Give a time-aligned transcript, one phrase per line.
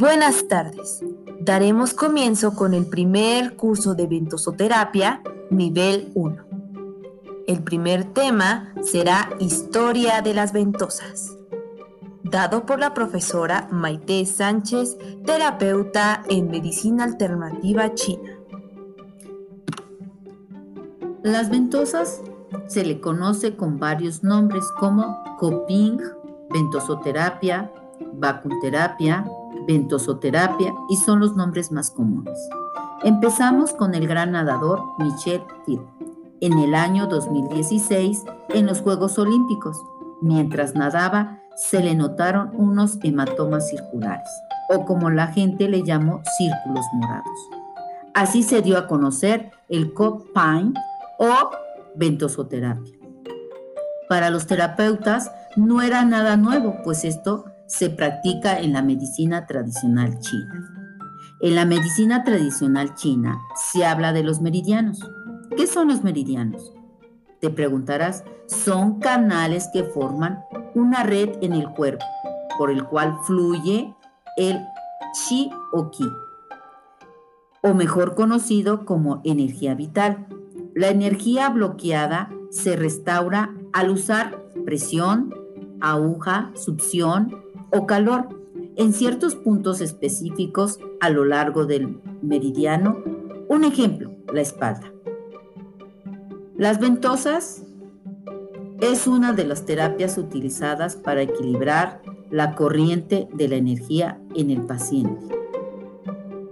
[0.00, 1.02] Buenas tardes.
[1.40, 6.36] Daremos comienzo con el primer curso de ventosoterapia, nivel 1.
[7.48, 11.36] El primer tema será Historia de las ventosas,
[12.22, 18.38] dado por la profesora Maite Sánchez, terapeuta en medicina alternativa china.
[21.24, 22.22] Las ventosas
[22.68, 25.98] se le conoce con varios nombres como coping,
[26.50, 27.72] ventosoterapia,
[28.12, 29.24] vacunterapia,
[29.66, 32.38] ventosoterapia y son los nombres más comunes.
[33.04, 35.80] Empezamos con el gran nadador Michel Thiel
[36.40, 39.80] en el año 2016 en los Juegos Olímpicos.
[40.20, 44.28] Mientras nadaba, se le notaron unos hematomas circulares,
[44.70, 47.38] o como la gente le llamó, círculos morados.
[48.14, 50.74] Así se dio a conocer el COPINE
[51.18, 51.50] o
[51.96, 52.94] ventosoterapia.
[54.08, 60.18] Para los terapeutas no era nada nuevo, pues esto se practica en la medicina tradicional
[60.20, 60.74] china.
[61.40, 64.98] En la medicina tradicional china se habla de los meridianos.
[65.56, 66.72] ¿Qué son los meridianos?
[67.40, 70.40] Te preguntarás, son canales que forman
[70.74, 72.04] una red en el cuerpo
[72.56, 73.94] por el cual fluye
[74.36, 74.58] el
[75.12, 76.08] chi o ki,
[77.62, 80.26] o mejor conocido como energía vital.
[80.74, 85.34] La energía bloqueada se restaura al usar presión,
[85.80, 88.28] aguja, succión o calor
[88.76, 93.02] en ciertos puntos específicos a lo largo del meridiano.
[93.48, 94.92] Un ejemplo, la espalda.
[96.56, 97.62] Las ventosas
[98.80, 104.62] es una de las terapias utilizadas para equilibrar la corriente de la energía en el
[104.62, 105.34] paciente.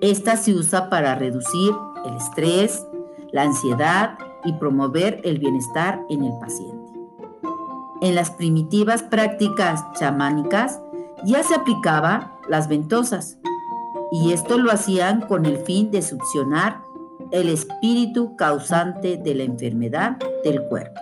[0.00, 1.72] Esta se usa para reducir
[2.06, 2.86] el estrés,
[3.32, 6.78] la ansiedad y promover el bienestar en el paciente.
[8.00, 10.80] En las primitivas prácticas chamánicas,
[11.24, 13.38] ya se aplicaba las ventosas
[14.10, 16.80] y esto lo hacían con el fin de succionar
[17.30, 21.00] el espíritu causante de la enfermedad del cuerpo.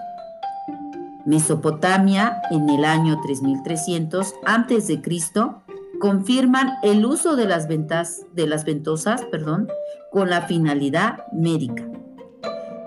[1.24, 5.02] Mesopotamia en el año 3300 a.C.
[6.00, 9.68] confirman el uso de las, ventas, de las ventosas perdón,
[10.10, 11.84] con la finalidad médica.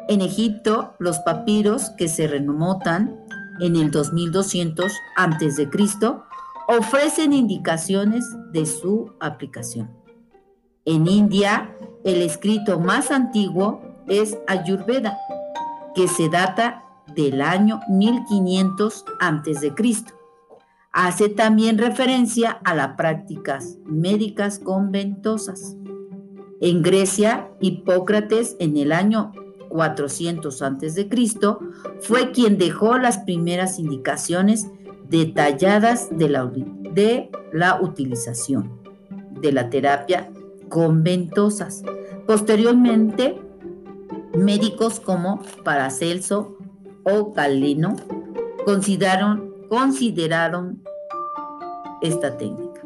[0.08, 3.16] En Egipto, los papiros que se remontan
[3.60, 5.70] en el 2200 a.C
[6.70, 9.90] ofrecen indicaciones de su aplicación.
[10.86, 15.18] En India, el escrito más antiguo es Ayurveda,
[15.96, 16.84] que se data
[17.16, 19.74] del año 1500 a.C.
[20.92, 25.76] Hace también referencia a las prácticas médicas conventosas.
[26.62, 29.32] En Grecia, Hipócrates en el año
[29.70, 31.10] 400 a.C.
[32.00, 34.68] fue quien dejó las primeras indicaciones
[35.10, 38.80] detalladas de la, de la utilización
[39.42, 40.30] de la terapia
[40.70, 41.84] conventosas.
[42.28, 43.42] Posteriormente,
[44.34, 46.58] médicos como Paracelso
[47.04, 47.96] o Galeno
[48.66, 50.84] consideraron, consideraron
[52.02, 52.82] esta técnica.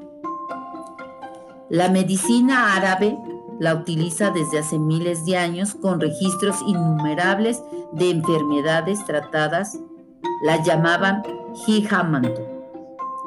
[1.69, 3.17] La medicina árabe
[3.59, 7.63] la utiliza desde hace miles de años con registros innumerables
[7.94, 9.79] de enfermedades tratadas.
[10.44, 11.23] La llamaban
[11.56, 12.41] Hijamantu,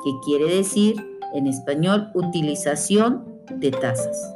[0.05, 0.97] que quiere decir
[1.35, 4.35] en español utilización de tazas.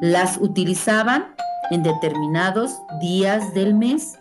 [0.00, 1.34] Las utilizaban
[1.70, 4.18] en determinados días del mes,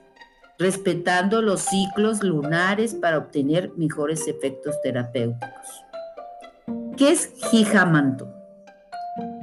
[0.57, 5.85] respetando los ciclos lunares para obtener mejores efectos terapéuticos.
[6.95, 8.27] ¿Qué es Hijamantu?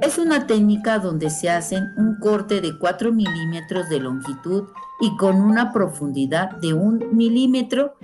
[0.01, 4.69] Es una técnica donde se hacen un corte de 4 milímetros de longitud
[5.01, 7.95] y con una profundidad de un milímetro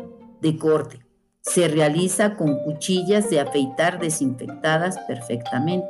[0.41, 1.04] de corte
[1.45, 5.87] se realiza con cuchillas de afeitar desinfectadas perfectamente.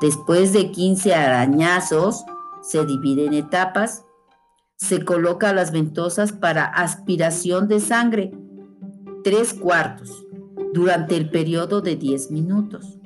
[0.00, 2.24] Después de 15 arañazos,
[2.62, 4.04] se divide en etapas.
[4.76, 8.32] Se coloca las ventosas para aspiración de sangre,
[9.24, 10.24] tres cuartos,
[10.74, 12.98] durante el periodo de 10 minutos.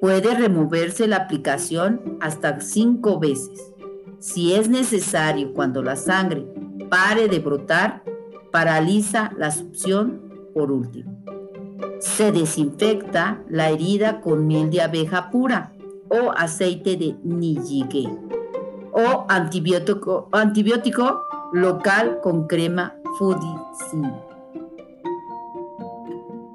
[0.00, 3.72] Puede removerse la aplicación hasta cinco veces.
[4.18, 6.46] Si es necesario, cuando la sangre
[6.90, 8.02] pare de brotar,
[8.52, 11.24] paraliza la succión por último.
[12.00, 15.72] Se desinfecta la herida con miel de abeja pura
[16.08, 18.08] o aceite de nijigue
[18.92, 24.12] o antibiótico, antibiótico local con crema Fudicin.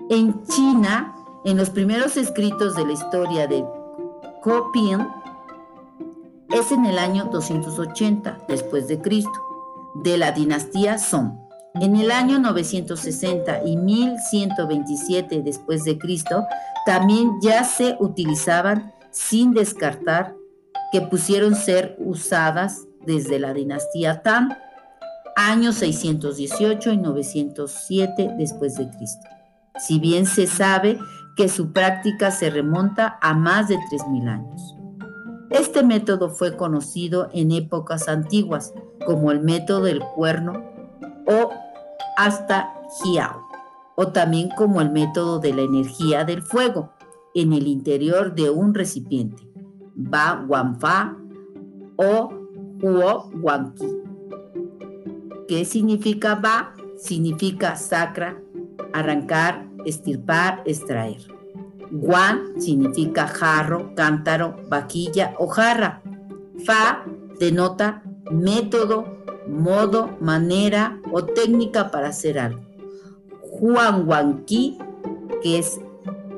[0.09, 3.65] En China, en los primeros escritos de la historia de
[4.41, 5.07] Kopien,
[6.49, 9.31] es en el año 280 después de Cristo,
[9.95, 11.44] de la dinastía Song.
[11.81, 16.45] En el año 960 y 1127 después de Cristo,
[16.85, 20.33] también ya se utilizaban sin descartar
[20.93, 24.57] que pusieron ser usadas desde la dinastía Tan,
[25.35, 29.27] años 618 y 907 después de Cristo.
[29.77, 30.97] Si bien se sabe
[31.35, 34.75] que su práctica se remonta a más de 3.000 años.
[35.49, 38.73] Este método fue conocido en épocas antiguas
[39.05, 40.53] como el método del cuerno
[41.27, 41.49] o
[42.15, 43.47] hasta Jiao,
[43.95, 46.91] o también como el método de la energía del fuego
[47.33, 49.43] en el interior de un recipiente,
[49.95, 51.17] Ba Wanfa
[51.97, 52.29] o
[52.81, 53.85] Huo Wanqi.
[55.47, 56.73] ¿Qué significa Ba?
[56.97, 58.41] Significa sacra,
[58.93, 61.21] arrancar, estirpar, extraer.
[61.91, 66.01] Guan significa jarro, cántaro, vaquilla o jarra.
[66.65, 67.05] Fa
[67.39, 68.01] denota
[68.31, 69.05] método,
[69.47, 72.61] modo, manera o técnica para hacer algo.
[73.41, 74.77] Juan Huanqui,
[75.41, 75.79] que es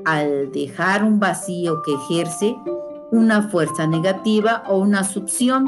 [0.06, 2.56] al dejar un vacío que ejerce
[3.12, 5.66] una fuerza negativa o una succión,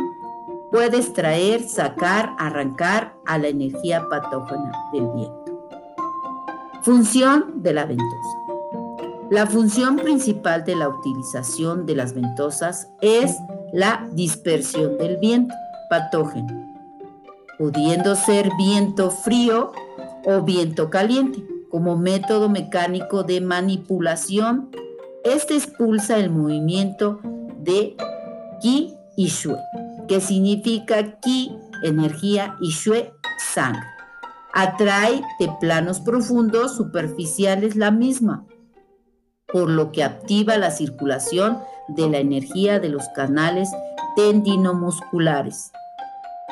[0.71, 5.45] puede extraer, sacar, arrancar a la energía patógena del viento.
[6.83, 8.37] Función de la ventosa.
[9.29, 13.35] La función principal de la utilización de las ventosas es
[13.73, 15.53] la dispersión del viento
[15.89, 16.78] patógeno,
[17.59, 19.73] pudiendo ser viento frío
[20.25, 21.43] o viento caliente.
[21.69, 24.71] Como método mecánico de manipulación,
[25.25, 27.19] este expulsa el movimiento
[27.59, 27.95] de
[28.61, 29.57] Qi y Shui,
[30.07, 33.83] que significa Qi, energía, y Shui, sangre.
[34.53, 38.45] Atrae de planos profundos superficiales la misma,
[39.51, 41.59] por lo que activa la circulación
[41.89, 43.69] de la energía de los canales
[44.15, 45.71] tendinomusculares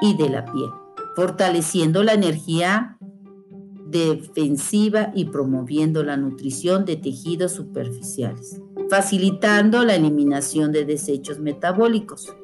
[0.01, 0.69] y de la piel,
[1.17, 2.95] fortaleciendo la energía
[3.87, 12.35] defensiva y promoviendo la nutrición de tejidos superficiales, facilitando la eliminación de desechos metabólicos.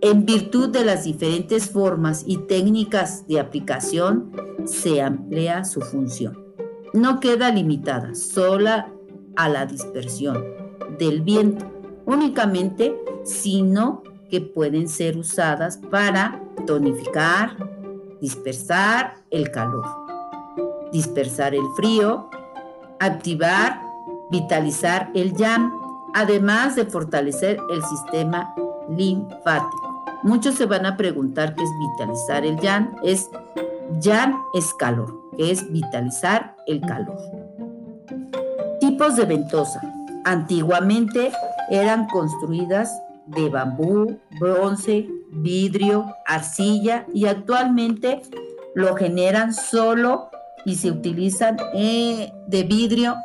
[0.00, 4.30] En virtud de las diferentes formas y técnicas de aplicación,
[4.66, 6.38] se amplía su función.
[6.92, 8.92] No queda limitada sola
[9.34, 10.44] a la dispersión
[10.96, 11.68] del viento
[12.06, 12.94] únicamente,
[13.24, 17.56] sino que pueden ser usadas para tonificar,
[18.20, 19.84] dispersar el calor,
[20.92, 22.28] dispersar el frío,
[23.00, 23.80] activar,
[24.30, 25.72] vitalizar el yang,
[26.14, 28.54] además de fortalecer el sistema
[28.88, 30.04] linfático.
[30.22, 32.96] Muchos se van a preguntar qué es vitalizar el yang.
[33.02, 33.28] Es
[34.00, 37.18] yang es calor, que es vitalizar el calor.
[38.80, 39.82] Tipos de ventosa.
[40.24, 41.30] Antiguamente
[41.68, 42.90] eran construidas
[43.26, 48.22] de bambú, bronce, vidrio, arcilla y actualmente
[48.74, 50.30] lo generan solo
[50.64, 53.16] y se utilizan eh, de vidrio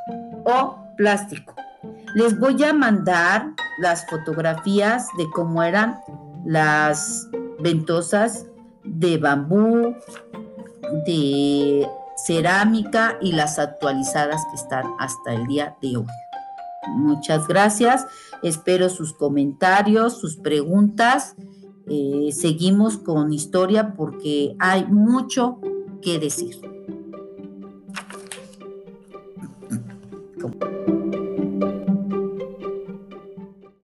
[0.45, 1.56] o plástico.
[2.15, 6.00] Les voy a mandar las fotografías de cómo eran
[6.45, 7.27] las
[7.59, 8.45] ventosas
[8.83, 9.95] de bambú,
[11.06, 11.88] de
[12.25, 16.07] cerámica y las actualizadas que están hasta el día de hoy.
[16.88, 18.06] Muchas gracias.
[18.41, 21.35] Espero sus comentarios, sus preguntas.
[21.89, 25.59] Eh, seguimos con historia porque hay mucho
[26.01, 26.78] que decir.